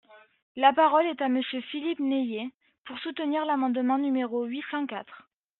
La 0.55 0.73
parole 0.73 1.05
est 1.05 1.21
à 1.21 1.29
Monsieur 1.29 1.61
Philippe 1.61 1.99
Naillet, 1.99 2.49
pour 2.85 2.97
soutenir 2.97 3.45
l’amendement 3.45 3.99
numéro 3.99 4.45
huit 4.45 4.63
cent 4.71 4.87
quatre. 4.87 5.29